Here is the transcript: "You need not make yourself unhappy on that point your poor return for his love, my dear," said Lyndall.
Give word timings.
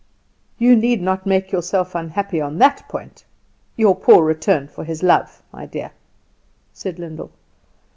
"You 0.57 0.75
need 0.75 0.99
not 0.99 1.27
make 1.27 1.51
yourself 1.51 1.93
unhappy 1.93 2.41
on 2.41 2.57
that 2.57 2.89
point 2.89 3.23
your 3.75 3.95
poor 3.95 4.25
return 4.25 4.67
for 4.67 4.83
his 4.83 5.03
love, 5.03 5.43
my 5.53 5.67
dear," 5.67 5.91
said 6.73 6.97
Lyndall. 6.97 7.29